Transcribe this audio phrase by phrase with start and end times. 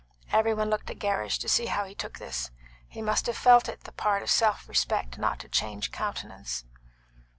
[0.31, 2.49] Every one looked at Gerrish to see how he took this;
[2.87, 6.65] he must have felt it the part of self respect not to change countenance.